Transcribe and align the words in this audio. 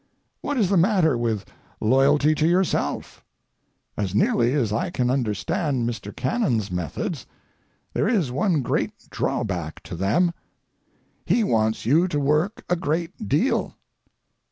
What 0.41 0.57
is 0.57 0.69
the 0.69 0.77
matter 0.77 1.15
with 1.15 1.45
loyalty 1.79 2.33
to 2.33 2.47
yourself? 2.47 3.23
As 3.95 4.15
nearly 4.15 4.55
as 4.55 4.73
I 4.73 4.89
can 4.89 5.11
understand 5.11 5.87
Mr. 5.87 6.11
Cannon's 6.15 6.71
methods, 6.71 7.27
there 7.93 8.07
is 8.07 8.31
one 8.31 8.63
great 8.63 8.93
drawback 9.11 9.83
to 9.83 9.95
them. 9.95 10.33
He 11.23 11.43
wants 11.43 11.85
you 11.85 12.07
to 12.07 12.19
work 12.19 12.65
a 12.67 12.75
great 12.75 13.27
deal. 13.29 13.75